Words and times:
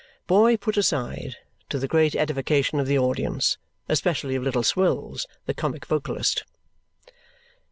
Boy 0.25 0.57
put 0.57 0.77
aside, 0.77 1.35
to 1.69 1.77
the 1.77 1.87
great 1.87 2.15
edification 2.15 2.79
of 2.79 2.87
the 2.87 2.97
audience, 2.97 3.59
especially 3.87 4.33
of 4.33 4.41
Little 4.41 4.63
Swills, 4.63 5.27
the 5.45 5.53
comic 5.53 5.85
vocalist. 5.85 6.43